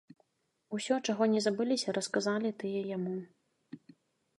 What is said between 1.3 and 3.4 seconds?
не забыліся, расказалі тыя яму.